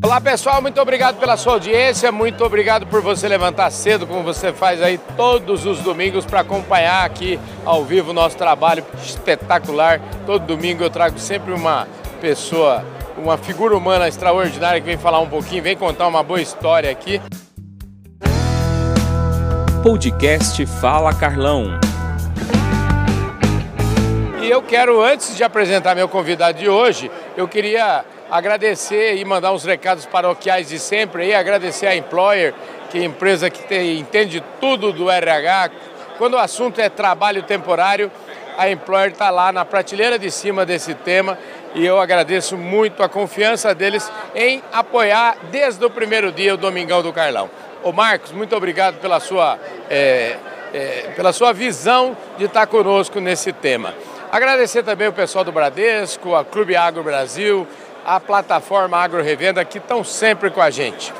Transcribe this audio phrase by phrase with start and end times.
[0.00, 4.52] Olá pessoal, muito obrigado pela sua audiência, muito obrigado por você levantar cedo, como você
[4.52, 10.00] faz aí todos os domingos para acompanhar aqui ao vivo o nosso trabalho espetacular.
[10.24, 11.88] Todo domingo eu trago sempre uma
[12.20, 12.84] pessoa,
[13.16, 17.20] uma figura humana extraordinária que vem falar um pouquinho, vem contar uma boa história aqui.
[19.82, 21.78] Podcast Fala Carlão.
[24.40, 29.52] E eu quero, antes de apresentar meu convidado de hoje, eu queria agradecer e mandar
[29.52, 32.54] uns recados paroquiais de sempre aí, agradecer a Employer,
[32.90, 35.70] que é empresa que tem, entende tudo do RH.
[36.16, 38.10] Quando o assunto é trabalho temporário,
[38.56, 41.38] a Employer está lá na prateleira de cima desse tema
[41.74, 47.02] e eu agradeço muito a confiança deles em apoiar desde o primeiro dia o Domingão
[47.02, 47.48] do Carlão.
[47.82, 50.36] Ô Marcos, muito obrigado pela sua, é,
[50.74, 53.94] é, pela sua visão de estar conosco nesse tema.
[54.32, 57.66] Agradecer também o pessoal do Bradesco, a Clube Agro Brasil,
[58.08, 61.12] a plataforma Agro Revenda que estão sempre com a gente.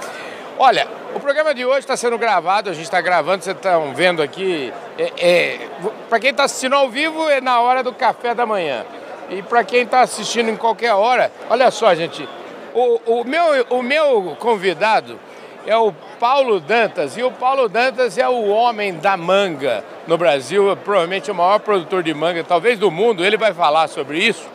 [0.58, 4.22] Olha, o programa de hoje está sendo gravado, a gente está gravando, vocês estão vendo
[4.22, 4.72] aqui.
[4.96, 5.68] É, é,
[6.08, 8.86] para quem está assistindo ao vivo, é na hora do café da manhã.
[9.28, 12.26] E para quem está assistindo em qualquer hora, olha só, gente,
[12.72, 15.20] o, o, meu, o meu convidado
[15.66, 17.18] é o Paulo Dantas.
[17.18, 22.02] E o Paulo Dantas é o homem da manga no Brasil, provavelmente o maior produtor
[22.02, 23.22] de manga, talvez do mundo.
[23.22, 24.48] Ele vai falar sobre isso.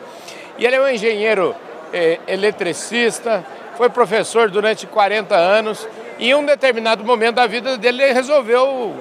[0.58, 1.54] E ele é um engenheiro
[1.94, 3.44] é, eletricista,
[3.76, 5.86] foi professor durante 40 anos.
[6.18, 8.94] E em um determinado momento da vida dele, ele resolveu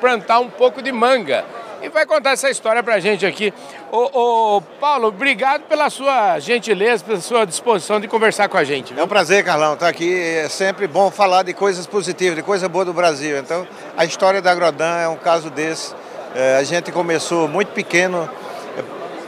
[0.00, 1.44] plantar um pouco de manga
[1.82, 3.52] e vai contar essa história para a gente aqui.
[3.90, 8.92] Ô, ô, Paulo, obrigado pela sua gentileza, pela sua disposição de conversar com a gente.
[8.92, 9.02] Viu?
[9.02, 10.12] É um prazer, Carlão, estar aqui.
[10.14, 13.38] É sempre bom falar de coisas positivas, de coisa boa do Brasil.
[13.38, 15.94] Então, a história da Agrodan é um caso desse.
[16.34, 18.28] É, a gente começou muito pequeno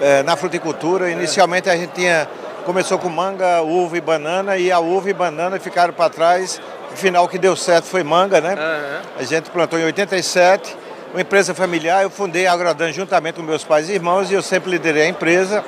[0.01, 1.11] é, na fruticultura.
[1.11, 2.29] Inicialmente a gente tinha
[2.65, 6.61] começou com manga, uva e banana e a uva e banana ficaram para trás.
[6.93, 8.55] O final que deu certo foi manga, né?
[8.55, 9.11] Uhum.
[9.19, 10.77] A gente plantou em 87
[11.13, 12.03] uma empresa familiar.
[12.03, 15.09] Eu fundei a Agrodan juntamente com meus pais e irmãos e eu sempre liderei a
[15.09, 15.65] empresa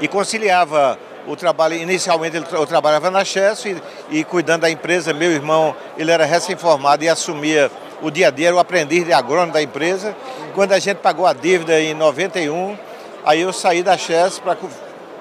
[0.00, 1.74] e conciliava o trabalho.
[1.74, 5.12] Inicialmente eu trabalhava na Chess e, e cuidando da empresa.
[5.12, 7.70] Meu irmão, ele era recém-formado e assumia
[8.02, 10.14] o dia a dia, era o aprendiz de agrônomo da empresa.
[10.54, 12.76] Quando a gente pagou a dívida em 91,
[13.24, 14.56] aí eu saí da Chess para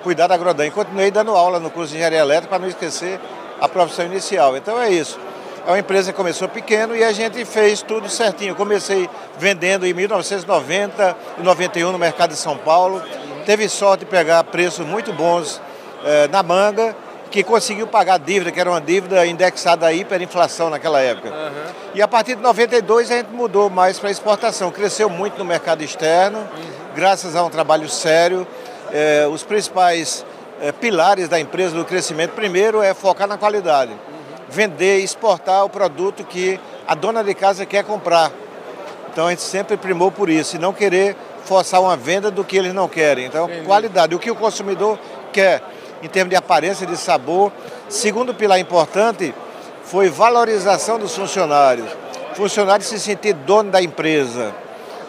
[0.04, 3.20] cuidar da Agrodan e continuei dando aula no curso de engenharia elétrica para não esquecer
[3.60, 4.56] a profissão inicial.
[4.58, 5.18] Então é isso.
[5.66, 8.54] É uma empresa que começou pequeno e a gente fez tudo certinho.
[8.54, 9.10] Comecei
[9.40, 13.02] vendendo em 1990 e 91 no mercado de São Paulo.
[13.46, 15.62] Teve sorte de pegar preços muito bons
[16.04, 16.94] eh, na manga,
[17.32, 21.30] que conseguiu pagar a dívida, que era uma dívida indexada à hiperinflação naquela época.
[21.30, 21.74] Uhum.
[21.96, 24.70] E a partir de 92 a gente mudou mais para exportação.
[24.70, 26.94] Cresceu muito no mercado externo, uhum.
[26.94, 28.46] graças a um trabalho sério.
[28.94, 30.24] Eh, os principais
[30.62, 33.92] eh, pilares da empresa do crescimento, primeiro, é focar na qualidade
[34.54, 38.32] vender, exportar o produto que a dona de casa quer comprar.
[39.12, 42.56] Então a gente sempre primou por isso e não querer forçar uma venda do que
[42.56, 43.26] eles não querem.
[43.26, 43.66] Então, Entendi.
[43.66, 44.98] qualidade, o que o consumidor
[45.32, 45.62] quer
[46.02, 47.52] em termos de aparência, de sabor.
[47.90, 49.34] Segundo pilar importante
[49.84, 51.88] foi valorização dos funcionários.
[52.36, 54.54] Funcionário se sentir dono da empresa.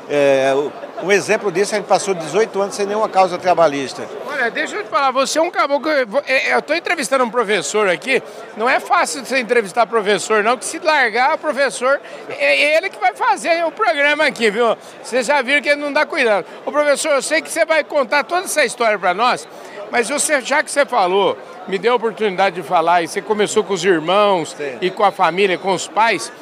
[0.08, 0.54] É,
[1.02, 4.06] um exemplo disso, a gente passou 18 anos sem nenhuma causa trabalhista.
[4.26, 5.90] Olha, deixa eu te falar, você é um caboclo.
[6.26, 8.22] É, eu estou entrevistando um professor aqui.
[8.56, 12.98] Não é fácil você entrevistar professor, não, que se largar, o professor, é ele que
[12.98, 14.76] vai fazer o programa aqui, viu?
[15.02, 16.46] Vocês já viram que ele não dá cuidado.
[16.64, 19.46] O professor, eu sei que você vai contar toda essa história para nós,
[19.90, 21.36] mas você, já que você falou,
[21.68, 24.78] me deu a oportunidade de falar, e você começou com os irmãos Sim.
[24.80, 26.32] e com a família, com os pais.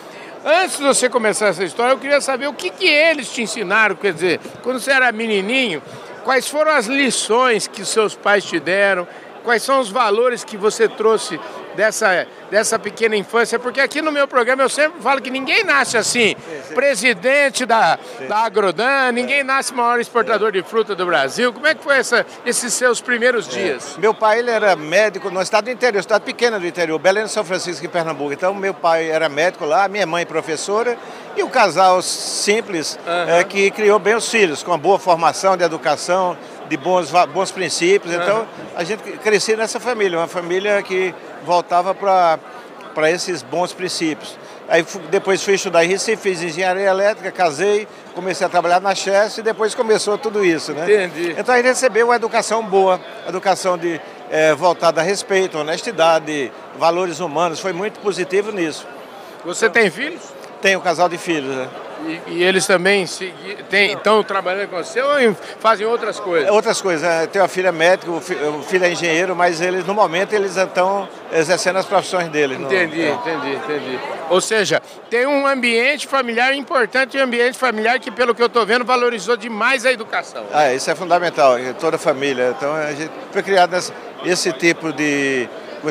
[0.45, 3.95] Antes de você começar essa história, eu queria saber o que, que eles te ensinaram,
[3.95, 5.81] quer dizer, quando você era menininho,
[6.25, 9.07] quais foram as lições que seus pais te deram,
[9.45, 11.39] quais são os valores que você trouxe
[11.75, 15.97] dessa, dessa pequena infância, porque aqui no meu programa eu sempre falo que ninguém nasce
[15.97, 16.75] assim, sim, sim.
[16.75, 20.53] presidente da, da Agrodan, ninguém nasce maior exportador é.
[20.53, 21.53] de fruta do Brasil.
[21.53, 23.51] Como é que foi essa, esses seus primeiros é.
[23.51, 23.97] dias?
[23.97, 27.45] Meu pai ele era médico no estado do interior, estado pequeno do interior, Belém São
[27.45, 28.33] Francisco, em Pernambuco.
[28.33, 30.97] Então meu pai era médico lá, minha mãe professora,
[31.37, 33.31] e o casal simples uhum.
[33.35, 36.37] é, que criou bem os filhos, com uma boa formação de educação,
[36.73, 38.15] de bons, bons princípios.
[38.15, 38.47] Então, uhum.
[38.75, 41.15] a gente crescia nessa família, uma família que
[41.45, 44.39] voltava para esses bons princípios.
[44.69, 49.37] Aí depois fui estudar em Recife, fiz engenharia elétrica, casei, comecei a trabalhar na Chess
[49.37, 50.85] e depois começou tudo isso, né?
[50.85, 51.35] Entendi.
[51.37, 52.99] Então aí recebeu uma educação boa,
[53.29, 58.87] educação de é, voltada a respeito, honestidade, valores humanos, foi muito positivo nisso.
[59.45, 60.23] Você tem filhos?
[60.63, 61.69] Tenho um casal de filhos, né?
[62.07, 66.51] E, e eles também estão trabalhando com você ou fazem outras coisas?
[66.51, 67.23] Outras coisas.
[67.23, 71.09] Eu tenho uma filha médica, o filho é engenheiro, mas eles no momento eles estão
[71.33, 72.59] exercendo as profissões deles.
[72.59, 73.15] Entendi, no...
[73.15, 73.99] entendi, entendi.
[74.31, 78.65] Ou seja, tem um ambiente familiar importante um ambiente familiar que, pelo que eu estou
[78.67, 80.45] vendo, valorizou demais a educação.
[80.53, 82.55] Ah, isso é fundamental, toda a família.
[82.57, 83.93] Então a gente foi criado nesse,
[84.25, 85.49] esse tipo de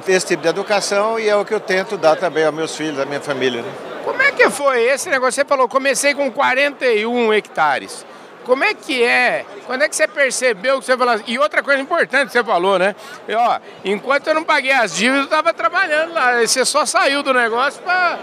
[0.07, 2.98] esse tipo de educação e é o que eu tento dar também aos meus filhos,
[3.00, 3.62] à minha família.
[3.62, 3.91] Né?
[4.03, 5.33] Como é que foi esse negócio?
[5.33, 8.06] Você falou, comecei com 41 hectares.
[8.45, 9.45] Como é que é?
[9.68, 11.24] Quando é que você percebeu que você falou assim?
[11.27, 12.95] E outra coisa importante que você falou, né?
[13.27, 16.42] E, ó, enquanto eu não paguei as dívidas, eu estava trabalhando lá.
[16.42, 18.18] Você só saiu do negócio para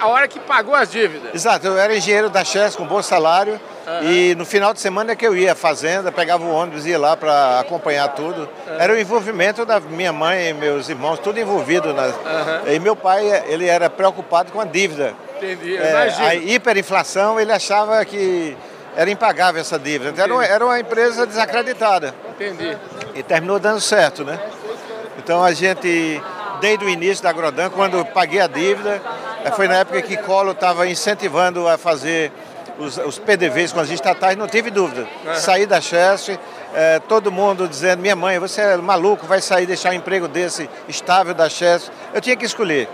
[0.00, 1.34] a hora que pagou as dívidas.
[1.34, 3.60] Exato, eu era engenheiro da Chess com bom salário.
[3.86, 4.10] Uhum.
[4.10, 6.98] E no final de semana é que eu ia à fazenda, pegava o ônibus, ia
[6.98, 8.48] lá para acompanhar tudo.
[8.66, 8.78] Uhum.
[8.78, 11.92] Era o envolvimento da minha mãe e meus irmãos, tudo envolvido.
[11.92, 12.06] Na...
[12.06, 12.72] Uhum.
[12.72, 15.14] E meu pai, ele era preocupado com a dívida.
[15.36, 18.56] Entendi, é, A hiperinflação, ele achava que
[18.96, 20.10] era impagável essa dívida.
[20.10, 22.14] Então, era uma, era uma empresa desacreditada.
[22.30, 22.76] Entendi.
[23.14, 24.38] E terminou dando certo, né?
[25.18, 26.20] Então a gente,
[26.60, 29.00] desde o início da Agrodan, quando eu paguei a dívida,
[29.44, 32.30] eh, foi na época que Collor estava incentivando a fazer
[32.78, 35.06] os, os PDVs com as estatais, não tive dúvida.
[35.24, 35.34] Uhum.
[35.34, 36.38] Saí da Cheste,
[36.74, 40.68] é, todo mundo dizendo, minha mãe, você é maluco, vai sair deixar um emprego desse
[40.88, 41.90] estável da Cheste.
[42.12, 42.88] Eu tinha que escolher.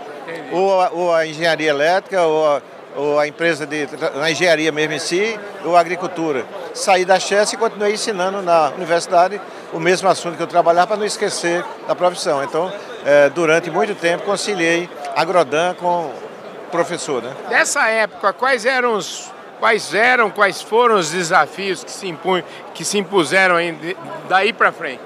[0.51, 2.61] Ou a, ou a, engenharia elétrica, ou a,
[2.95, 6.45] ou a empresa de na engenharia mesmo em si, ou a agricultura.
[6.73, 9.41] Saí da Cheste e continuei ensinando na universidade
[9.73, 12.43] o mesmo assunto que eu trabalhava para não esquecer da profissão.
[12.43, 12.71] Então,
[13.05, 16.11] é, durante muito tempo, conciliei agrodan com
[16.71, 17.21] professor.
[17.21, 17.33] Né?
[17.49, 19.31] Nessa época, quais eram os
[19.61, 22.41] quais eram, quais foram os desafios que se, impun,
[22.73, 23.95] que se impuseram aí,
[24.27, 25.03] daí para frente?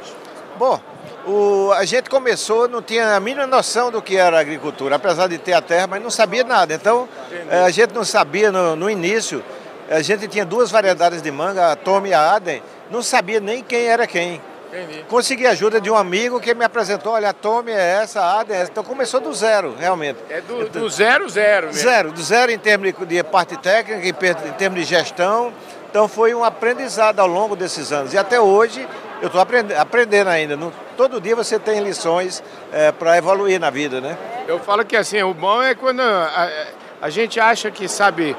[0.58, 0.80] Bom,
[1.28, 5.38] o, a gente começou, não tinha a mínima noção do que era agricultura, apesar de
[5.38, 6.74] ter a terra, mas não sabia nada.
[6.74, 7.10] Então,
[7.50, 9.44] é, a gente não sabia no, no, início,
[9.90, 13.62] a gente tinha duas variedades de manga, a Tom e a Aden, não sabia nem
[13.62, 14.42] quem era quem.
[14.76, 15.06] Entendi.
[15.08, 18.54] Consegui ajuda de um amigo que me apresentou, olha, a Tommy é essa, a Ada
[18.54, 18.72] é essa.
[18.72, 20.20] Então começou do zero, realmente.
[20.30, 21.82] É do, do zero, zero mesmo.
[21.82, 25.54] Zero, do zero em termos de parte técnica, em termos de gestão.
[25.90, 28.14] Então foi um aprendizado ao longo desses anos.
[28.14, 28.86] E até hoje
[29.22, 30.58] eu estou aprendendo, aprendendo ainda.
[30.58, 32.44] No, todo dia você tem lições
[32.74, 34.18] é, para evoluir na vida, né?
[34.46, 36.50] Eu falo que assim, o bom é quando a,
[37.02, 38.36] a gente acha que sabe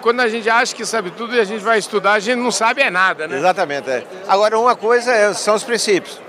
[0.00, 2.50] quando a gente acha que sabe tudo e a gente vai estudar, a gente não
[2.50, 3.36] sabe é nada, né?
[3.36, 3.90] Exatamente.
[3.90, 4.04] É.
[4.28, 6.20] Agora, uma coisa é, são os princípios.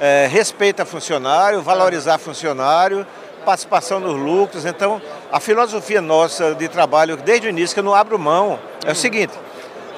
[0.00, 3.06] É, respeita funcionário, valorizar funcionário,
[3.44, 4.64] participação nos lucros.
[4.64, 5.00] Então,
[5.30, 8.96] a filosofia nossa de trabalho, desde o início, que eu não abro mão, é o
[8.96, 9.32] seguinte.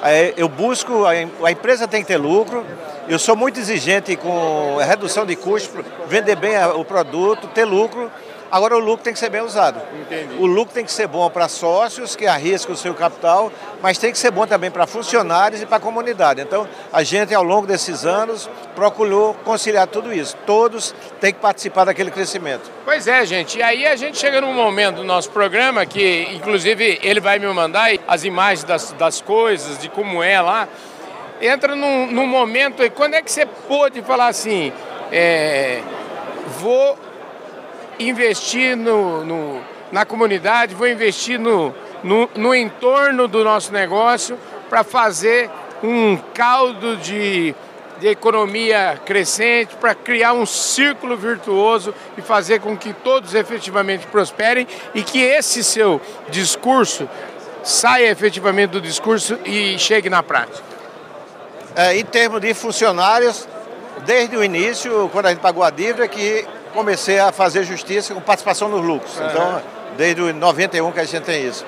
[0.03, 2.65] É, eu busco, a, empresa tem que ter lucro,
[3.09, 8.11] eu sou muito exigente com redução de custos, vender bem o produto, ter lucro
[8.55, 9.83] Agora o lucro tem que ser bem usado.
[10.01, 10.37] Entendi.
[10.39, 13.51] O lucro tem que ser bom para sócios que arriscam o seu capital,
[13.83, 16.41] mas tem que ser bom também para funcionários e para a comunidade.
[16.41, 20.37] Então, a gente ao longo desses anos procurou conciliar tudo isso.
[20.47, 22.71] Todos têm que participar daquele crescimento.
[22.85, 23.59] Pois é, gente.
[23.59, 27.49] E aí a gente chega num momento do nosso programa que, inclusive, ele vai me
[27.49, 30.69] mandar as imagens das, das coisas, de como é lá.
[31.43, 34.73] Entra num, num momento, e quando é que você pôde falar assim,
[35.11, 35.83] é,
[36.61, 36.97] vou
[37.99, 39.61] investir no, no,
[39.93, 44.39] na comunidade, vou investir no, no, no entorno do nosso negócio
[44.69, 45.51] para fazer
[45.83, 47.55] um caldo de,
[48.01, 54.67] de economia crescente, para criar um círculo virtuoso e fazer com que todos efetivamente prosperem
[54.95, 57.09] e que esse seu discurso
[57.63, 60.75] saia efetivamente do discurso e chegue na prática.
[61.77, 63.49] É, em termos de funcionários,
[64.05, 68.21] desde o início, quando a gente pagou a dívida, que comecei a fazer justiça com
[68.21, 69.15] participação nos lucros.
[69.15, 69.63] Então,
[69.97, 71.65] desde 91 que a gente tem isso.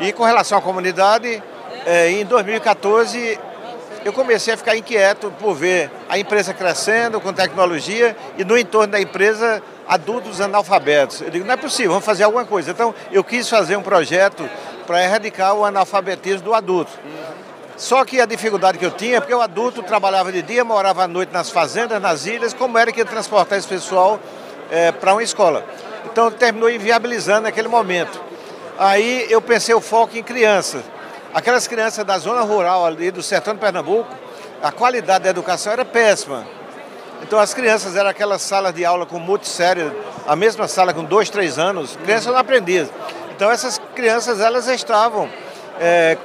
[0.00, 1.42] E com relação à comunidade,
[1.86, 3.38] é, em 2014
[4.04, 8.92] eu comecei a ficar inquieto por ver a empresa crescendo com tecnologia e no entorno
[8.92, 11.20] da empresa adultos analfabetos.
[11.20, 12.70] Eu digo, não é possível, vamos fazer alguma coisa.
[12.70, 14.48] Então eu quis fazer um projeto
[14.86, 16.92] para erradicar o analfabetismo do adulto.
[17.76, 21.04] Só que a dificuldade que eu tinha, é porque o adulto trabalhava de dia, morava
[21.04, 24.20] à noite nas fazendas, nas ilhas, como era que ia transportar esse pessoal
[24.70, 25.64] é, para uma escola.
[26.06, 28.20] Então terminou inviabilizando naquele momento.
[28.78, 30.82] Aí eu pensei o foco em crianças.
[31.34, 34.08] Aquelas crianças da zona rural ali do sertão de Pernambuco,
[34.62, 36.46] a qualidade da educação era péssima.
[37.22, 39.92] Então as crianças eram aquelas salas de aula com multissérie,
[40.26, 42.88] a mesma sala com dois, três anos, crianças não aprendiam.
[43.36, 45.28] Então essas crianças elas estavam
[45.78, 46.16] é,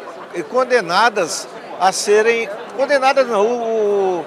[0.50, 1.48] condenadas
[1.80, 2.50] a serem.
[2.78, 4.26] Condenadas não, o, o,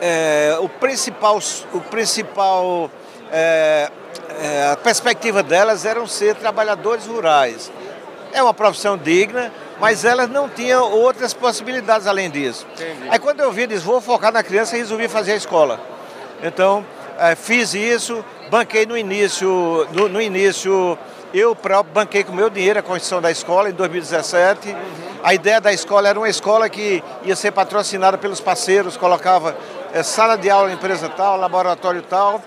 [0.00, 1.38] é, o principal,
[1.72, 2.90] o principal
[3.32, 3.90] é,
[4.40, 7.72] é, a perspectiva delas era ser trabalhadores rurais.
[8.32, 12.66] é uma profissão digna, mas elas não tinham outras possibilidades além disso.
[12.74, 13.08] Entendi.
[13.10, 15.80] Aí quando eu vi, disse, vou focar na criança, resolvi fazer a escola.
[16.42, 16.84] Então,
[17.18, 20.98] é, fiz isso, banquei no início, no, no início
[21.34, 24.68] eu próprio banquei com meu dinheiro a construção da escola em 2017.
[24.68, 24.76] Uhum.
[25.24, 29.56] A ideia da escola era uma escola que ia ser patrocinada pelos parceiros, colocava
[29.94, 32.42] é, sala de aula empresa tal, laboratório tal.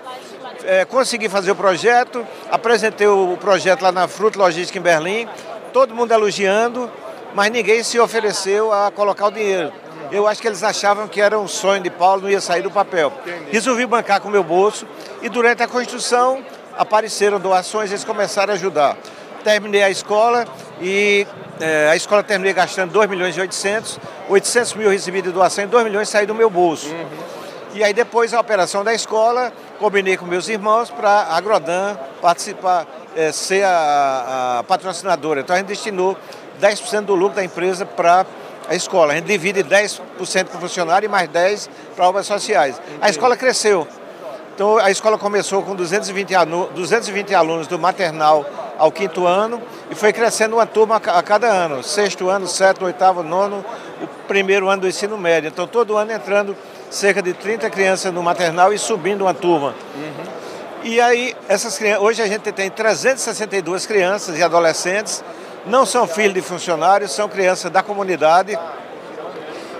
[0.66, 5.28] É, consegui fazer o projeto, apresentei o projeto lá na Fruta Logística em Berlim,
[5.72, 6.90] todo mundo elogiando,
[7.34, 9.72] mas ninguém se ofereceu a colocar o dinheiro.
[10.10, 12.70] Eu acho que eles achavam que era um sonho de Paulo, não ia sair do
[12.70, 13.12] papel.
[13.50, 14.86] Resolvi bancar com o meu bolso
[15.22, 16.44] e durante a construção
[16.76, 18.96] apareceram doações, eles começaram a ajudar.
[19.44, 20.46] Terminei a escola
[20.80, 21.26] e
[21.60, 25.66] é, a escola terminei gastando 2 milhões e 800, 800 mil recebi de doação e
[25.68, 26.88] 2 milhões saí do meu bolso.
[26.88, 27.45] Uhum.
[27.76, 32.86] E aí depois a operação da escola, combinei com meus irmãos para a Grodan participar,
[33.14, 35.40] é, ser a, a, patrocinadora.
[35.40, 36.16] Então a gente destinou
[36.58, 38.24] 10% do lucro da empresa para
[38.66, 39.12] a escola.
[39.12, 40.00] A gente divide 10%
[40.46, 42.78] para o funcionário e mais 10% para obras sociais.
[42.78, 42.98] Entendi.
[43.02, 43.86] A escola cresceu.
[44.54, 48.46] Então a escola começou com 220, alunos, 220 alunos do maternal
[48.78, 53.22] ao quinto ano e foi crescendo uma turma a cada ano, sexto ano, sétimo, oitavo,
[53.22, 53.62] nono,
[54.00, 55.48] o primeiro ano do ensino médio.
[55.48, 56.56] Então todo ano entrando
[56.90, 59.74] cerca de 30 crianças no maternal e subindo uma turma.
[59.94, 60.36] Uhum.
[60.84, 65.22] E aí, essas crianças, hoje a gente tem 362 crianças e adolescentes,
[65.66, 68.56] não são filhos de funcionários, são crianças da comunidade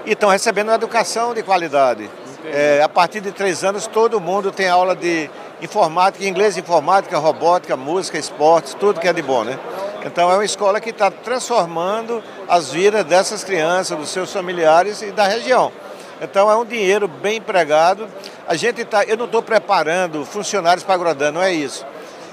[0.05, 2.11] e estão recebendo uma educação de qualidade.
[2.47, 7.77] É, a partir de três anos, todo mundo tem aula de informática, inglês, informática, robótica,
[7.77, 9.59] música, esportes, tudo que é de bom, né?
[10.05, 15.11] Então é uma escola que está transformando as vidas dessas crianças, dos seus familiares e
[15.11, 15.73] da região.
[16.21, 18.09] Então é um dinheiro bem empregado.
[18.47, 21.85] A gente tá, eu não estou preparando funcionários para Grodan, não é isso.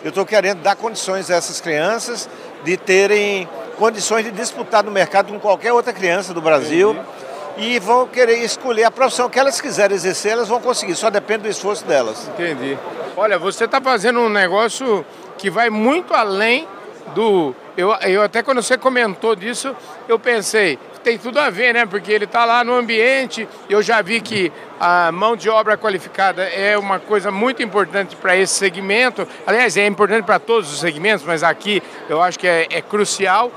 [0.03, 2.29] Eu estou querendo dar condições a essas crianças
[2.63, 3.47] de terem
[3.77, 6.91] condições de disputar no mercado com qualquer outra criança do Brasil.
[6.91, 7.23] Entendi
[7.57, 11.43] e vão querer escolher a profissão que elas quiserem exercer, elas vão conseguir, só depende
[11.43, 12.27] do esforço delas.
[12.29, 12.77] Entendi.
[13.15, 15.05] Olha, você está fazendo um negócio
[15.37, 16.67] que vai muito além
[17.13, 17.55] do.
[17.77, 19.75] Eu, eu até quando você comentou disso,
[20.07, 21.85] eu pensei, tem tudo a ver, né?
[21.85, 23.47] Porque ele está lá no ambiente.
[23.69, 28.35] Eu já vi que a mão de obra qualificada é uma coisa muito importante para
[28.35, 29.27] esse segmento.
[29.45, 33.51] Aliás, é importante para todos os segmentos, mas aqui eu acho que é, é crucial.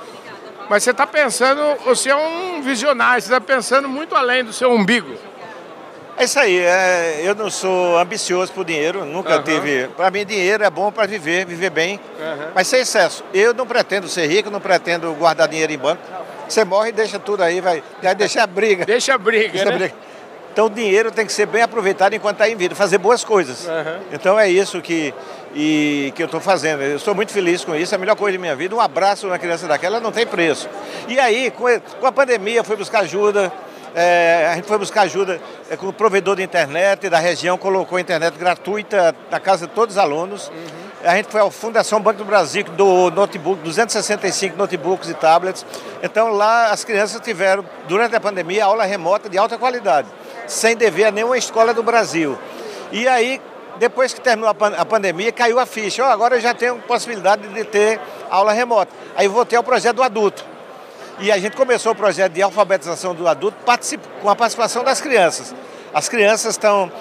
[0.68, 4.72] Mas você está pensando, você é um visionário, você está pensando muito além do seu
[4.72, 5.14] umbigo.
[6.18, 9.42] É isso aí, é, eu não sou ambicioso por dinheiro, nunca uhum.
[9.42, 9.88] tive.
[9.88, 12.48] Para mim, dinheiro é bom para viver, viver bem, uhum.
[12.54, 13.22] mas sem excesso.
[13.34, 16.02] Eu não pretendo ser rico, não pretendo guardar dinheiro em banco.
[16.48, 18.84] Você morre e deixa tudo aí, vai, vai deixar a briga.
[18.84, 19.74] Deixa a briga, deixa né?
[19.74, 19.94] a briga.
[20.56, 23.66] Então o dinheiro tem que ser bem aproveitado enquanto está em vida, fazer boas coisas.
[23.66, 24.00] Uhum.
[24.10, 25.12] Então é isso que,
[25.54, 26.82] e, que eu estou fazendo.
[26.82, 28.74] Eu estou muito feliz com isso, é a melhor coisa da minha vida.
[28.74, 30.66] Um abraço na criança daquela não tem preço.
[31.08, 31.66] E aí, com,
[32.00, 33.52] com a pandemia, fui buscar ajuda.
[33.94, 35.38] É, a gente foi buscar ajuda
[35.70, 39.74] é, com o provedor de internet da região, colocou a internet gratuita na casa de
[39.74, 40.48] todos os alunos.
[40.48, 40.85] Uhum.
[41.06, 45.64] A gente foi à Fundação Banco do Brasil, doou notebook, 265 notebooks e tablets.
[46.02, 50.08] Então lá as crianças tiveram, durante a pandemia, aula remota de alta qualidade
[50.46, 52.38] sem dever a nenhuma escola do Brasil.
[52.92, 53.40] E aí,
[53.78, 56.04] depois que terminou a, pandemia, caiu a ficha.
[56.04, 58.92] Oh, agora eu já tenho possibilidade de ter aula remota.
[59.16, 60.44] Aí voltei ao projeto do adulto.
[61.18, 63.56] E a gente começou o projeto de alfabetização do adulto
[64.22, 65.54] com a participação das crianças.
[65.96, 66.92] As crianças estão.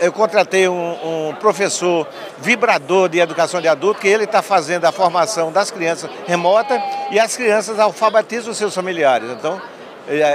[0.00, 2.06] Eu contratei um, um, professor
[2.38, 6.80] vibrador de educação de adulto, que ele está fazendo a formação das crianças remota
[7.10, 9.28] e as crianças alfabetizam os seus familiares.
[9.28, 9.60] Então,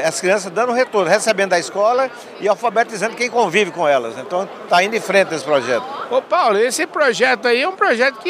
[0.05, 2.11] as crianças dando retorno, recebendo da escola
[2.41, 4.17] e alfabetizando quem convive com elas.
[4.17, 5.85] Então está indo em frente esse projeto.
[6.11, 8.29] Ô Paulo, esse projeto aí é um projeto que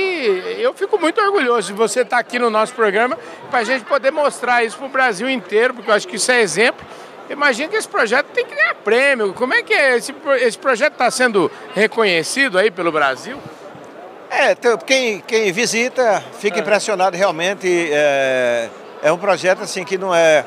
[0.59, 3.17] eu fico muito orgulhoso de você estar tá aqui no nosso programa
[3.49, 6.31] para a gente poder mostrar isso para o Brasil inteiro, porque eu acho que isso
[6.31, 6.85] é exemplo.
[7.29, 9.33] Imagina que esse projeto tem que ganhar prêmio.
[9.33, 9.97] Como é que é?
[9.97, 13.37] esse, esse projeto está sendo reconhecido aí pelo Brasil?
[14.29, 14.55] É,
[14.85, 16.61] quem, quem visita fica é.
[16.61, 17.67] impressionado realmente.
[17.91, 18.69] É,
[19.03, 20.45] é um projeto assim que não é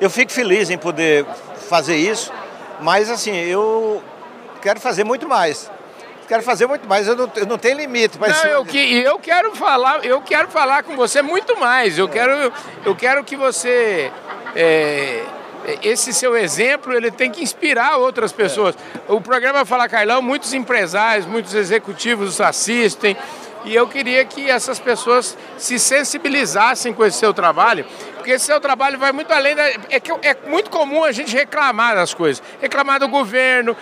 [0.00, 1.24] eu fico feliz em poder
[1.68, 2.32] fazer isso,
[2.80, 4.02] mas assim, eu
[4.60, 5.70] quero fazer muito mais.
[6.26, 8.18] Quero fazer muito mais, eu não, eu não tenho limite.
[8.18, 8.42] Mas...
[8.42, 11.98] Não, eu, que, eu quero falar, eu quero falar com você muito mais.
[11.98, 12.52] Eu quero,
[12.84, 14.10] eu quero que você.
[14.56, 15.22] É,
[15.82, 18.76] esse seu exemplo ele tem que inspirar outras pessoas.
[18.76, 19.12] É.
[19.12, 23.16] O programa Fala Carlão, muitos empresários, muitos executivos assistem.
[23.64, 28.60] E eu queria que essas pessoas se sensibilizassem com esse seu trabalho, porque esse seu
[28.60, 29.66] trabalho vai muito além da.
[29.88, 32.42] É, que é muito comum a gente reclamar das coisas.
[32.60, 33.74] Reclamar do governo,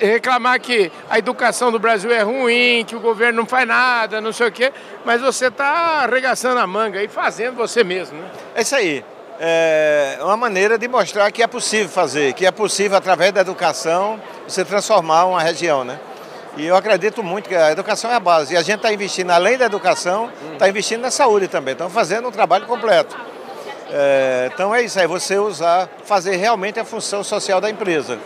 [0.00, 4.32] reclamar que a educação do Brasil é ruim, que o governo não faz nada, não
[4.32, 4.72] sei o quê.
[5.04, 8.30] Mas você está arregaçando a manga e fazendo você mesmo, né?
[8.54, 9.04] É isso aí.
[9.38, 14.20] É uma maneira de mostrar que é possível fazer, que é possível, através da educação,
[14.46, 15.98] você transformar uma região, né?
[16.56, 18.54] E eu acredito muito que a educação é a base.
[18.54, 21.72] E a gente está investindo, além da educação, está investindo na saúde também.
[21.72, 23.14] Estamos fazendo um trabalho completo.
[23.90, 28.18] É, então é isso aí, você usar, fazer realmente a função social da empresa.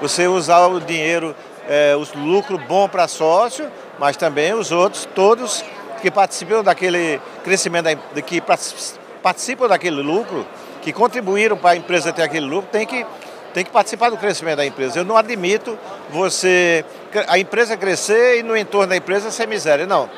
[0.00, 1.34] Você usar o dinheiro,
[1.66, 3.66] é, o lucro bom para sócio,
[3.98, 5.64] mas também os outros, todos
[6.02, 9.03] que participam daquele crescimento, da, que participam
[9.68, 10.46] daquele lucro,
[10.82, 13.06] que contribuíram para a empresa ter aquele lucro, tem que
[13.54, 14.98] tem que participar do crescimento da empresa.
[14.98, 15.78] Eu não admito
[16.10, 16.84] você
[17.28, 19.86] a empresa crescer e no entorno da empresa ser miséria.
[19.86, 20.10] Não.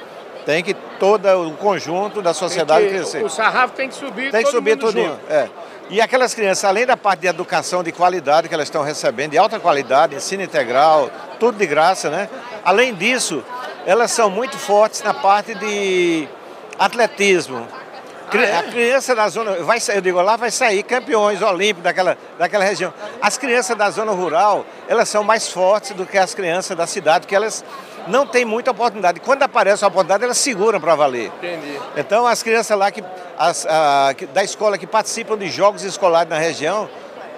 [0.47, 3.23] Tem que todo o conjunto da sociedade que, crescer.
[3.23, 4.31] O sarrafo tem que subir.
[4.31, 5.01] Tem que subir tudo.
[5.29, 5.49] É.
[5.91, 9.39] E aquelas crianças, além da parte de educação de qualidade que elas estão recebendo, de
[9.39, 12.29] alta qualidade, ensino integral, tudo de graça, né?
[12.65, 13.45] Além disso,
[13.85, 16.27] elas são muito fortes na parte de
[16.79, 17.67] atletismo,
[18.33, 18.57] ah, é?
[18.57, 22.93] A criança da zona, vai, eu digo, lá vai sair campeões olímpicos daquela, daquela região.
[23.21, 27.21] As crianças da zona rural, elas são mais fortes do que as crianças da cidade,
[27.21, 27.65] porque elas
[28.09, 29.21] não têm muita oportunidade.
[29.21, 31.33] Quando aparece a oportunidade, elas seguram para valer.
[31.39, 31.81] Entendi.
[31.97, 33.03] Então, as crianças lá que,
[33.39, 36.89] as, a, que, da escola que participam de jogos escolares na região,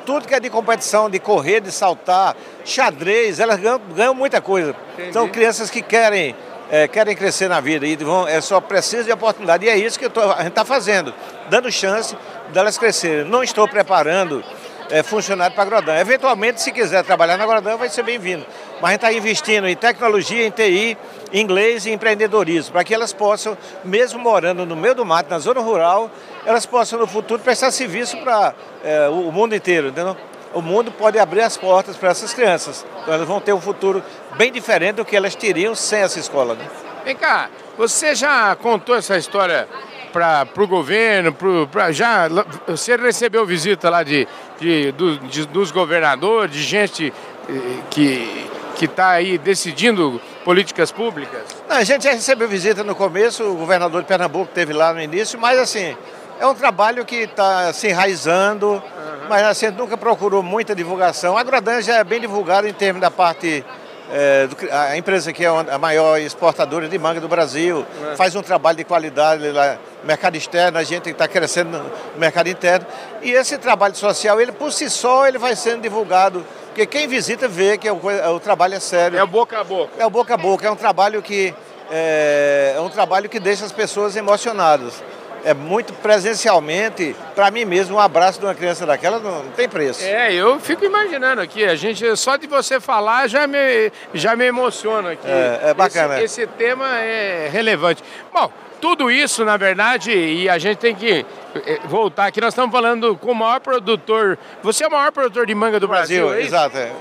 [0.07, 4.75] tudo que é de competição, de correr, de saltar, xadrez, elas ganham, ganham muita coisa.
[4.95, 5.13] Entendi.
[5.13, 6.35] São crianças que querem
[6.71, 9.65] é, querem crescer na vida e vão, é só precisa de oportunidade.
[9.65, 11.15] E é isso que tô, a gente está fazendo,
[11.49, 12.17] dando chance
[12.53, 13.25] delas crescerem.
[13.25, 14.45] Não estou preparando
[14.91, 15.97] é, funcionário para Grodan.
[15.97, 18.45] Eventualmente, se quiser trabalhar na Grodan, vai ser bem-vindo.
[18.81, 20.97] Mas a gente está investindo em tecnologia, em TI,
[21.33, 25.61] inglês e empreendedorismo, para que elas possam, mesmo morando no meio do mato, na zona
[25.61, 26.11] rural,
[26.45, 30.17] elas possam no futuro prestar serviço para é, o mundo inteiro, entendeu?
[30.55, 32.85] O mundo pode abrir as portas para essas crianças.
[33.03, 34.03] Então elas vão ter um futuro
[34.37, 36.55] bem diferente do que elas teriam sem essa escola.
[36.55, 36.65] Né?
[37.05, 39.69] Vem cá, você já contou essa história
[40.13, 41.33] para o governo?
[41.33, 42.29] Pro, pra, já,
[42.67, 44.27] você recebeu visita lá de,
[44.59, 47.13] de, do, de dos governadores, de gente
[47.49, 51.43] eh, que que está aí decidindo políticas públicas?
[51.69, 55.01] Não, a gente já recebeu visita no começo, o governador de Pernambuco teve lá no
[55.01, 55.97] início, mas assim,
[56.41, 58.83] é um trabalho que está se enraizando, uhum.
[59.29, 61.37] mas a gente nunca procurou muita divulgação.
[61.37, 63.65] A Agrodan já é bem divulgada em termos da parte
[64.11, 68.17] é, do, a empresa que é a maior exportadora de manga do Brasil, é.
[68.17, 72.49] faz um trabalho de qualidade lá no mercado externo, a gente está crescendo no mercado
[72.49, 72.87] interno.
[73.21, 77.49] E esse trabalho social, ele por si só, ele vai sendo divulgado, porque quem visita
[77.49, 78.01] vê que o,
[78.35, 79.19] o trabalho é sério.
[79.19, 79.93] É o boca a boca.
[79.99, 81.53] É o boca a boca, é um trabalho que,
[81.91, 85.03] é, é um trabalho que deixa as pessoas emocionadas
[85.45, 89.69] é muito presencialmente, para mim mesmo, um abraço de uma criança daquela não, não, tem
[89.69, 90.05] preço.
[90.05, 94.45] É, eu fico imaginando aqui, a gente, só de você falar já me, já me
[94.45, 95.27] emociona aqui.
[95.27, 96.23] É, é bacana.
[96.23, 98.03] Esse, esse tema é relevante.
[98.33, 102.71] Bom, tudo isso, na verdade, e a gente tem que eh, voltar aqui, nós estamos
[102.71, 104.39] falando com o maior produtor.
[104.63, 106.77] Você é o maior produtor de manga do Brasil, Brasil é exato.
[106.77, 106.93] É.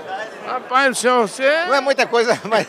[0.46, 1.66] Rapaz do céu, você.
[1.66, 2.66] Não é muita coisa, mas.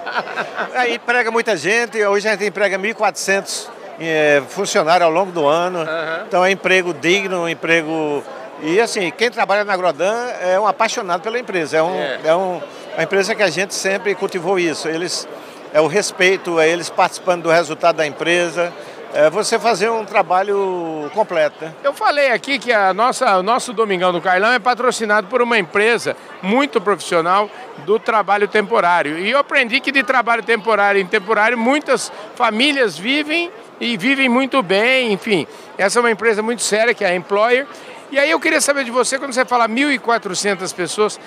[0.74, 3.68] Aí emprega muita gente, hoje a gente emprega 1.400
[4.00, 5.80] é, funcionário ao longo do ano.
[5.80, 6.24] Uhum.
[6.26, 8.22] Então é emprego digno, emprego.
[8.62, 11.78] E assim, quem trabalha na Agrodan é um apaixonado pela empresa.
[11.78, 12.20] É, um, é.
[12.24, 12.60] é um,
[12.94, 14.88] uma empresa que a gente sempre cultivou isso.
[14.88, 15.28] Eles,
[15.72, 18.72] é o respeito, é eles participando do resultado da empresa.
[19.16, 21.64] É você fazer um trabalho completo.
[21.64, 21.72] Né?
[21.84, 25.56] Eu falei aqui que a nossa, o nosso Domingão do Carlão é patrocinado por uma
[25.56, 27.48] empresa muito profissional
[27.86, 29.16] do trabalho temporário.
[29.20, 34.62] E eu aprendi que de trabalho temporário em temporário muitas famílias vivem e vivem muito
[34.62, 35.46] bem, enfim.
[35.76, 37.66] Essa é uma empresa muito séria, que é a Employer.
[38.10, 41.18] E aí eu queria saber de você, quando você fala 1.400 pessoas,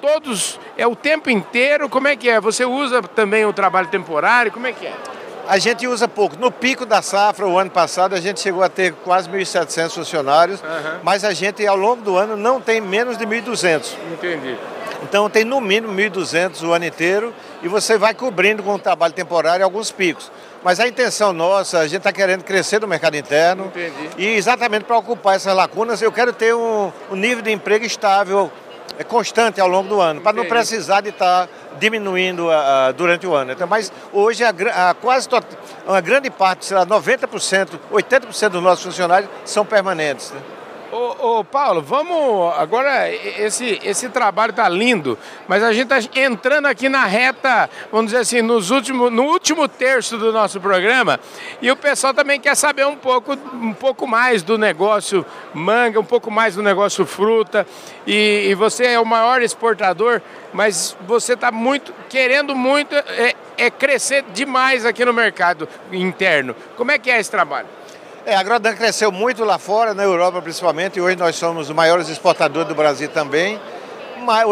[0.00, 2.40] todos, é o tempo inteiro, como é que é?
[2.40, 4.94] Você usa também o trabalho temporário, como é que é?
[5.48, 6.36] A gente usa pouco.
[6.36, 10.60] No pico da safra, o ano passado, a gente chegou a ter quase 1.700 funcionários,
[10.62, 11.00] uhum.
[11.02, 13.96] mas a gente, ao longo do ano, não tem menos de 1.200.
[14.12, 14.56] Entendi.
[15.02, 19.12] Então tem no mínimo 1.200 o ano inteiro e você vai cobrindo com o trabalho
[19.12, 20.30] temporário alguns picos.
[20.62, 23.66] Mas a intenção nossa, a gente está querendo crescer no mercado interno.
[23.66, 24.10] Entendi.
[24.18, 28.50] E exatamente para ocupar essas lacunas, eu quero ter um, um nível de emprego estável,
[28.98, 33.26] é, constante ao longo do ano, para não precisar de estar tá diminuindo uh, durante
[33.26, 33.52] o ano.
[33.52, 34.50] Então, mas hoje a,
[34.90, 35.28] a quase
[35.86, 40.30] uma grande parte, sei lá, 90%, 80% dos nossos funcionários são permanentes.
[40.30, 40.40] Né?
[40.92, 42.52] Ô, ô, Paulo, vamos.
[42.58, 48.06] Agora, esse, esse trabalho tá lindo, mas a gente está entrando aqui na reta, vamos
[48.06, 51.20] dizer assim, nos últimos, no último terço do nosso programa,
[51.62, 55.24] e o pessoal também quer saber um pouco, um pouco mais do negócio
[55.54, 57.64] manga, um pouco mais do negócio fruta.
[58.04, 60.20] E, e você é o maior exportador,
[60.52, 66.56] mas você está muito, querendo muito é, é crescer demais aqui no mercado interno.
[66.76, 67.68] Como é que é esse trabalho?
[68.26, 71.74] É, a Grodan cresceu muito lá fora, na Europa principalmente, e hoje nós somos os
[71.74, 73.58] maiores exportadores do Brasil também.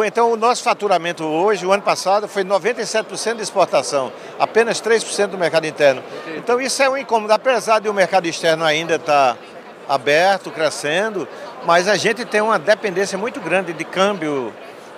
[0.07, 5.38] Então, o nosso faturamento hoje, o ano passado, foi 97% de exportação, apenas 3% do
[5.38, 6.02] mercado interno.
[6.35, 9.38] Então, isso é um incômodo, apesar de o mercado externo ainda estar tá
[9.87, 11.28] aberto, crescendo,
[11.66, 14.52] mas a gente tem uma dependência muito grande de câmbio,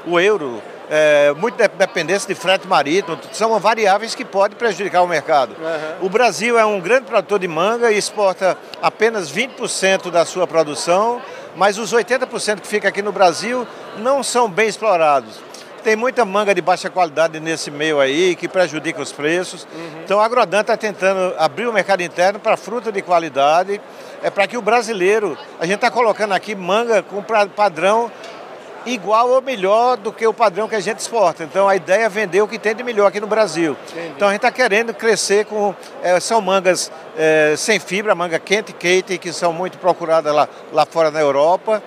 [0.06, 5.54] o euro, é, muita dependência de frete marítimo, são variáveis que podem prejudicar o mercado.
[5.56, 6.06] Uhum.
[6.06, 11.22] O Brasil é um grande produtor de manga e exporta apenas 20% da sua produção,
[11.54, 13.64] mas os 80% que fica aqui no Brasil
[13.98, 15.38] não são bem explorados.
[15.84, 19.66] Tem muita manga de baixa qualidade nesse meio aí que prejudica os preços.
[19.72, 20.02] Uhum.
[20.04, 23.80] Então a Agrodan está tentando abrir o mercado interno para fruta de qualidade,
[24.22, 28.10] é para que o brasileiro, a gente está colocando aqui manga com padrão
[28.86, 31.44] igual ou melhor do que o padrão que a gente exporta.
[31.44, 33.76] Então a ideia é vender o que tem de melhor aqui no Brasil.
[33.90, 34.12] Entendi.
[34.16, 35.74] Então a gente está querendo crescer com.
[36.02, 40.86] É, são mangas é, sem fibra, manga quente, Kate, que são muito procuradas lá, lá
[40.86, 41.82] fora na Europa.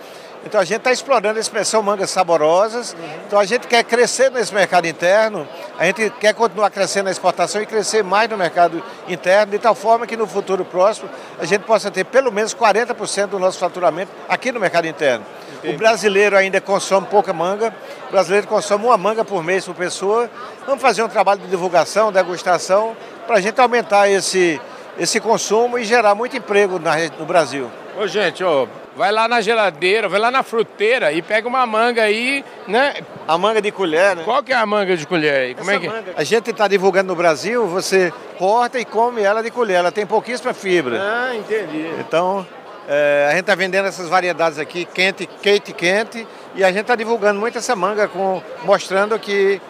[0.45, 2.95] Então a gente está explorando a expressão mangas saborosas.
[3.25, 7.61] Então a gente quer crescer nesse mercado interno, a gente quer continuar crescendo na exportação
[7.61, 11.61] e crescer mais no mercado interno, de tal forma que no futuro próximo a gente
[11.61, 15.25] possa ter pelo menos 40% do nosso faturamento aqui no mercado interno.
[15.63, 17.73] O brasileiro ainda consome pouca manga,
[18.09, 20.29] o brasileiro consome uma manga por mês por pessoa.
[20.65, 24.59] Vamos fazer um trabalho de divulgação, degustação, para a gente aumentar esse,
[24.97, 27.69] esse consumo e gerar muito emprego na, no Brasil.
[27.97, 32.01] Ô, gente, ó, vai lá na geladeira, vai lá na fruteira e pega uma manga
[32.01, 32.95] aí, né?
[33.27, 34.23] A manga de colher, né?
[34.23, 35.55] Qual que é a manga de colher aí?
[35.55, 39.21] Como Essa é que manga, A gente está divulgando no Brasil, você corta e come
[39.21, 39.77] ela de colher.
[39.77, 40.99] Ela tem pouquíssima fibra.
[41.01, 41.91] Ah, entendi.
[41.99, 42.45] Então,
[42.87, 46.95] é, a gente está vendendo essas variedades aqui, quente, quente, quente, e a gente está
[46.95, 49.61] divulgando muito essa manga, com, mostrando que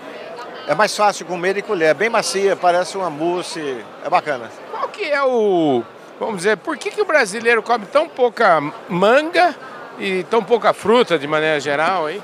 [0.68, 4.50] é mais fácil comer de colher, é bem macia, parece uma mousse, é bacana.
[4.84, 5.82] Qual que é o,
[6.20, 9.56] vamos dizer, por que, que o brasileiro come tão pouca manga
[9.98, 12.22] e tão pouca fruta de maneira geral, hein?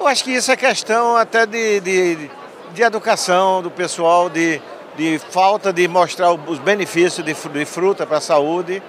[0.00, 2.30] Eu acho que isso é questão até de, de,
[2.74, 4.60] de educação do pessoal, de,
[4.96, 8.82] de falta de mostrar os benefícios de, de fruta para a saúde.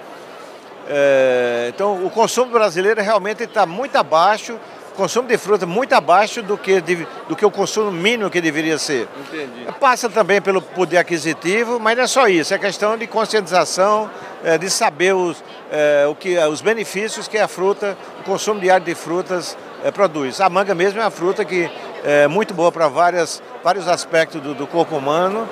[0.88, 4.58] É, então, o consumo brasileiro realmente está muito abaixo,
[4.94, 8.78] consumo de fruta muito abaixo do que, de, do que o consumo mínimo que deveria
[8.78, 9.08] ser.
[9.28, 9.66] Entendi.
[9.78, 14.10] Passa também pelo poder aquisitivo, mas não é só isso, é questão de conscientização,
[14.44, 18.84] é, de saber os, é, o que, os benefícios que a fruta, o consumo diário
[18.84, 20.40] de frutas é, produz.
[20.40, 21.70] A manga mesmo é uma fruta que
[22.04, 23.40] é muito boa para vários
[23.88, 25.48] aspectos do, do corpo humano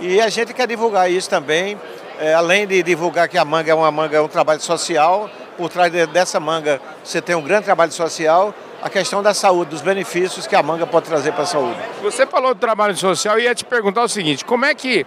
[0.00, 1.78] e a gente quer divulgar isso também
[2.20, 5.70] é, além de divulgar que a manga é uma manga, é um trabalho social, por
[5.70, 9.82] trás de, dessa manga você tem um grande trabalho social, a questão da saúde, dos
[9.82, 11.78] benefícios que a manga pode trazer para a saúde.
[12.02, 15.06] Você falou do trabalho social e ia te perguntar o seguinte, como é que,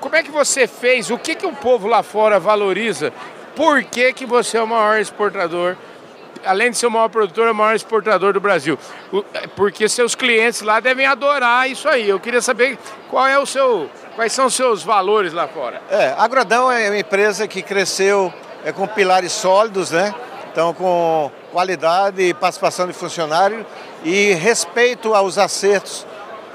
[0.00, 3.12] como é que você fez, o que, que o povo lá fora valoriza,
[3.54, 5.76] por que, que você é o maior exportador
[6.42, 8.78] além de ser o maior produtor, é o maior exportador do Brasil.
[9.34, 12.08] É, porque seus clientes lá devem adorar isso aí.
[12.08, 12.78] Eu queria saber
[13.10, 15.80] qual é o seu Quais são os seus valores lá fora?
[15.88, 18.32] É, a Agrodão é uma empresa que cresceu
[18.64, 20.14] é, com pilares sólidos, né?
[20.52, 23.66] Então, com qualidade e participação de funcionário
[24.04, 26.06] e respeito aos acertos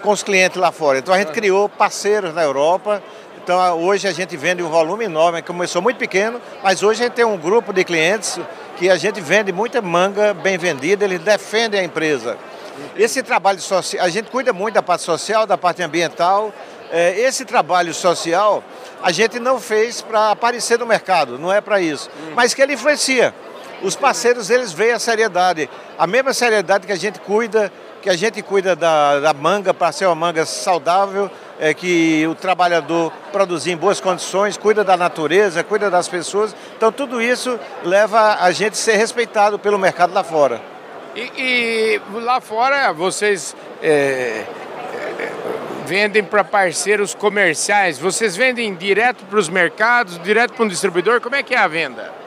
[0.01, 0.99] com os clientes lá fora.
[0.99, 3.01] Então, a gente criou parceiros na Europa.
[3.43, 7.13] Então, hoje a gente vende um volume enorme, começou muito pequeno, mas hoje a gente
[7.13, 8.39] tem um grupo de clientes
[8.77, 12.37] que a gente vende muita manga bem vendida, eles defendem a empresa.
[12.97, 16.51] Esse trabalho social, a gente cuida muito da parte social, da parte ambiental,
[16.91, 18.63] é, esse trabalho social
[19.01, 22.73] a gente não fez para aparecer no mercado, não é para isso, mas que ele
[22.73, 23.33] influencia.
[23.85, 27.71] Os parceiros eles veem a seriedade, a mesma seriedade que a gente cuida,
[28.01, 32.33] que a gente cuida da, da manga para ser uma manga saudável, é, que o
[32.33, 36.55] trabalhador produzir em boas condições, cuida da natureza, cuida das pessoas.
[36.75, 40.59] Então tudo isso leva a gente a ser respeitado pelo mercado lá fora.
[41.15, 44.45] E, e lá fora vocês é
[45.85, 47.99] vendem para parceiros comerciais.
[47.99, 51.21] Vocês vendem direto para os mercados, direto para um distribuidor?
[51.21, 52.24] Como é que é a venda?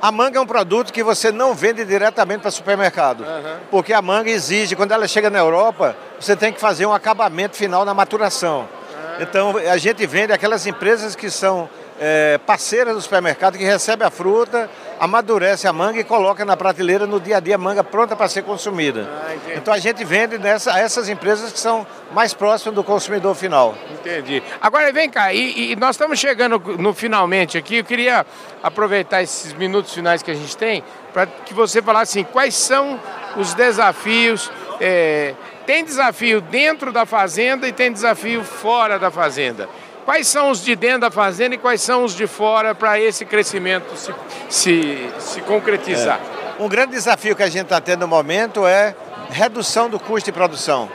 [0.00, 3.56] A manga é um produto que você não vende diretamente para supermercado, uhum.
[3.70, 7.56] porque a manga exige, quando ela chega na Europa, você tem que fazer um acabamento
[7.56, 8.60] final na maturação.
[8.60, 9.22] Uhum.
[9.22, 11.68] Então a gente vende aquelas empresas que são
[12.00, 17.06] é, parceiras do supermercado, que recebem a fruta, amadurece a manga e coloca na prateleira
[17.06, 19.08] no dia a dia manga pronta para ser consumida.
[19.08, 23.74] Ah, então a gente vende nessa, essas empresas que são mais próximas do consumidor final.
[23.92, 24.42] Entendi.
[24.60, 28.26] Agora vem cá, e, e nós estamos chegando no finalmente aqui, eu queria
[28.62, 30.82] aproveitar esses minutos finais que a gente tem
[31.12, 33.00] para que você falasse assim, quais são
[33.36, 34.50] os desafios.
[34.80, 35.34] É,
[35.66, 39.68] tem desafio dentro da fazenda e tem desafio fora da fazenda.
[40.08, 43.26] Quais são os de dentro da fazenda e quais são os de fora para esse
[43.26, 44.10] crescimento se,
[44.48, 46.18] se, se concretizar?
[46.58, 46.62] É.
[46.62, 48.94] Um grande desafio que a gente está tendo no momento é
[49.28, 50.88] redução do custo de produção.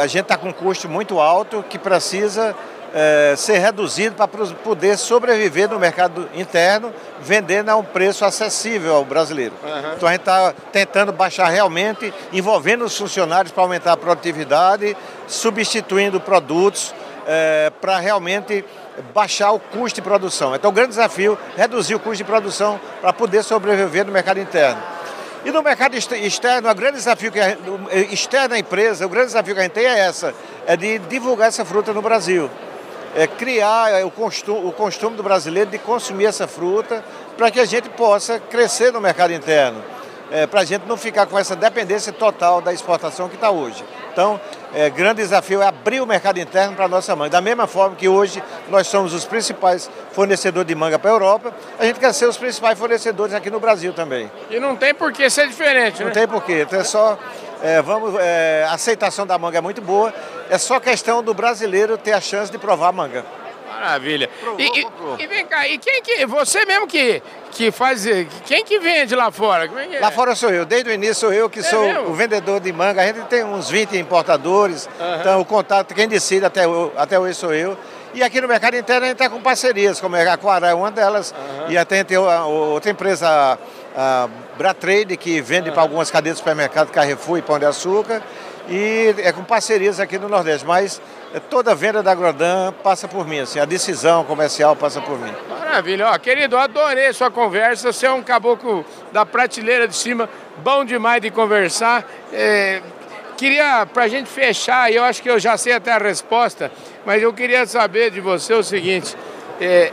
[0.00, 2.54] A gente está com um custo muito alto que precisa
[2.94, 9.04] é, ser reduzido para poder sobreviver no mercado interno, vendendo a um preço acessível ao
[9.04, 9.54] brasileiro.
[9.64, 9.94] Uhum.
[9.96, 16.20] Então a gente está tentando baixar realmente, envolvendo os funcionários para aumentar a produtividade, substituindo
[16.20, 16.94] produtos
[17.26, 18.64] é, para realmente
[19.14, 20.54] baixar o custo de produção.
[20.54, 24.40] Então o grande desafio é reduzir o custo de produção para poder sobreviver no mercado
[24.40, 24.80] interno.
[25.44, 27.56] E no mercado externo, o grande desafio que a,
[28.10, 30.32] externo da empresa, o grande desafio que a gente tem é essa,
[30.66, 32.48] é de divulgar essa fruta no Brasil.
[33.14, 37.04] É criar o costume, o costume do brasileiro de consumir essa fruta
[37.36, 39.82] para que a gente possa crescer no mercado interno
[40.32, 43.84] é, para a gente não ficar com essa dependência total da exportação que está hoje.
[44.12, 44.38] Então,
[44.74, 47.30] é, grande desafio é abrir o mercado interno para a nossa manga.
[47.30, 51.52] Da mesma forma que hoje nós somos os principais fornecedores de manga para a Europa,
[51.78, 54.30] a gente quer ser os principais fornecedores aqui no Brasil também.
[54.50, 56.06] E não tem por que ser diferente, né?
[56.06, 56.62] Não tem por quê.
[56.62, 57.18] Então é só.
[57.62, 60.12] É, vamos, é, a aceitação da manga é muito boa,
[60.50, 63.24] é só questão do brasileiro ter a chance de provar a manga.
[63.82, 64.30] Maravilha.
[64.40, 66.24] Provou, e, e, vem cá, e quem que.
[66.24, 68.04] Você mesmo que, que faz.
[68.46, 69.64] Quem que vende lá fora?
[69.64, 70.00] É é?
[70.00, 70.64] Lá fora sou eu.
[70.64, 72.10] Desde o início sou eu que é sou mesmo?
[72.10, 73.02] o vendedor de manga.
[73.02, 74.86] A gente tem uns 20 importadores.
[74.86, 75.20] Uhum.
[75.20, 76.62] Então o contato, quem decide até,
[76.96, 77.76] até hoje sou eu.
[78.14, 80.90] E aqui no mercado interno a gente está com parcerias, como a Aquara é uma
[80.90, 81.32] delas.
[81.32, 81.72] Uhum.
[81.72, 83.58] E até tem outra empresa,
[83.96, 85.74] a Bratrade, que vende uhum.
[85.74, 88.22] para algumas cadeias de supermercado, Carrefour e Pão de Açúcar.
[88.68, 90.66] E é com parcerias aqui no Nordeste.
[90.66, 91.00] Mas
[91.50, 95.32] toda venda da Grodan passa por mim, assim, a decisão comercial passa por mim.
[95.48, 100.84] Maravilha, ó, querido, adorei sua conversa, você é um caboclo da prateleira de cima, bom
[100.84, 102.04] demais de conversar.
[102.30, 102.82] É,
[103.36, 106.70] queria, para a gente fechar, eu acho que eu já sei até a resposta,
[107.06, 109.16] mas eu queria saber de você o seguinte,
[109.60, 109.90] é,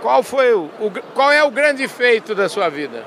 [0.00, 3.04] qual foi o, o, qual é o grande feito da sua vida?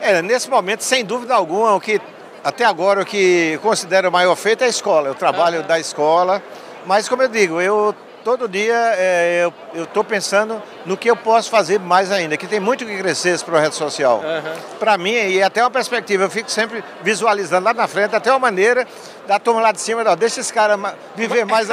[0.00, 2.00] É, nesse momento, sem dúvida alguma, o que
[2.48, 5.66] até agora o que considero o maior feito é a escola, o trabalho uhum.
[5.66, 6.42] da escola.
[6.86, 11.50] Mas como eu digo, eu todo dia é, eu estou pensando no que eu posso
[11.50, 14.22] fazer mais ainda, que tem muito que crescer esse projeto social.
[14.24, 14.78] Uhum.
[14.78, 18.30] Para mim, e é até uma perspectiva, eu fico sempre visualizando lá na frente, até
[18.30, 18.88] uma maneira
[19.26, 20.78] da turma lá de cima, deixa esse cara
[21.14, 21.68] viver mais.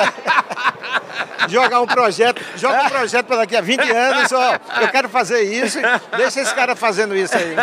[1.47, 5.41] Jogar um projeto, joga um projeto para daqui a 20 anos, ó, eu quero fazer
[5.41, 5.79] isso,
[6.17, 7.55] deixa esse cara fazendo isso aí.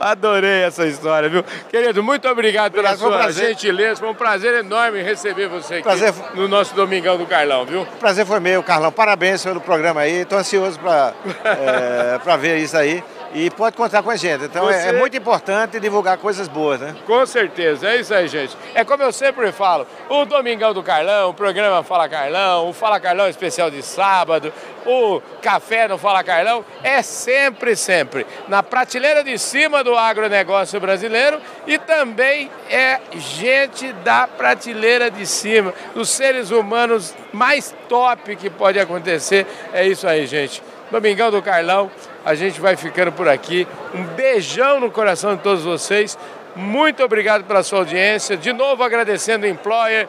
[0.00, 1.44] Adorei essa história, viu?
[1.70, 6.14] Querido, muito obrigado pela obrigado, sua gentileza, foi um prazer enorme receber você aqui prazer...
[6.34, 7.86] no nosso Domingão do Carlão, viu?
[8.00, 11.12] Prazer foi meu, Carlão, parabéns pelo programa aí, estou ansioso para
[11.44, 13.04] é, ver isso aí
[13.34, 14.44] e pode contar com a gente.
[14.44, 14.88] Então é, Você...
[14.88, 16.94] é, muito importante divulgar coisas boas, né?
[17.04, 18.56] Com certeza, é isso aí, gente.
[18.74, 23.00] É como eu sempre falo, o Domingão do Carlão, o programa Fala Carlão, o Fala
[23.00, 24.52] Carlão especial de sábado,
[24.86, 31.40] o Café no Fala Carlão, é sempre, sempre na prateleira de cima do agronegócio brasileiro
[31.66, 38.78] e também é gente da prateleira de cima, dos seres humanos mais top que pode
[38.78, 39.44] acontecer.
[39.72, 40.62] É isso aí, gente.
[40.90, 41.90] Domingão do Carlão,
[42.24, 43.66] a gente vai ficando por aqui.
[43.94, 46.18] Um beijão no coração de todos vocês.
[46.56, 48.36] Muito obrigado pela sua audiência.
[48.36, 50.08] De novo agradecendo o Employer,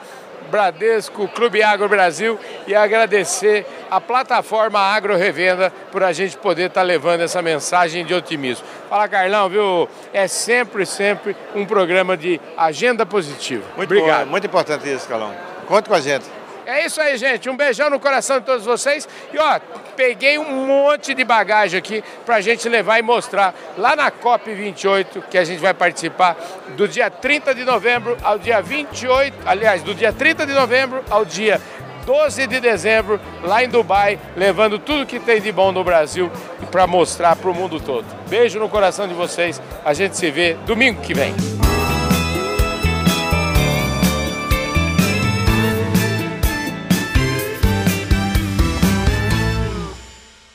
[0.49, 6.82] Bradesco, Clube Agro Brasil e agradecer a plataforma Agro Revenda por a gente poder estar
[6.82, 8.65] tá levando essa mensagem de otimismo.
[8.89, 9.89] Fala, Carlão, viu?
[10.13, 13.63] É sempre, sempre um programa de agenda positiva.
[13.75, 14.28] Muito obrigado.
[14.28, 15.34] muito importante isso, Carlão.
[15.67, 16.25] Conte com a gente.
[16.65, 17.49] É isso aí, gente.
[17.49, 19.08] Um beijão no coração de todos vocês.
[19.34, 19.60] E ó,
[19.95, 25.38] peguei um monte de bagagem aqui pra gente levar e mostrar lá na COP28, que
[25.38, 26.36] a gente vai participar
[26.75, 31.23] do dia 30 de novembro ao dia 28, aliás, do dia 30 de novembro ao
[31.23, 31.62] dia
[32.06, 36.32] 12 de dezembro, lá em Dubai, levando tudo que tem de bom no Brasil
[36.71, 38.06] para mostrar para o mundo todo.
[38.30, 39.62] Beijo no coração de vocês.
[39.84, 41.34] A gente se vê domingo que vem.